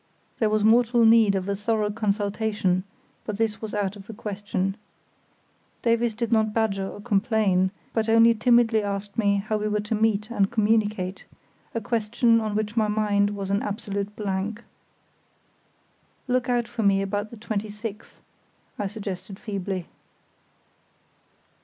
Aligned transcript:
There 0.39 0.49
was 0.49 0.63
mortal 0.63 1.05
need 1.05 1.35
of 1.35 1.47
a 1.47 1.55
thorough 1.55 1.91
consultation, 1.91 2.85
but 3.23 3.37
this 3.37 3.61
was 3.61 3.75
out 3.75 3.95
of 3.95 4.07
the 4.07 4.15
question. 4.15 4.75
Davies 5.83 6.15
did 6.15 6.31
not 6.31 6.55
badger 6.55 6.89
or 6.89 7.01
complain, 7.01 7.69
but 7.93 8.09
only 8.09 8.33
timidly 8.33 8.81
asked 8.81 9.15
me 9.15 9.43
how 9.47 9.57
we 9.57 9.67
were 9.67 9.79
to 9.81 9.93
meet 9.93 10.31
and 10.31 10.49
communicate, 10.49 11.25
a 11.75 11.81
question 11.81 12.41
on 12.41 12.55
which 12.55 12.75
my 12.75 12.87
mind 12.87 13.35
was 13.35 13.51
an 13.51 13.61
absolute 13.61 14.15
blank. 14.15 14.63
"Look 16.27 16.49
out 16.49 16.67
for 16.67 16.81
me 16.81 17.03
about 17.03 17.29
the 17.29 17.37
26th," 17.37 18.07
I 18.79 18.87
suggested 18.87 19.37
feebly. 19.37 19.85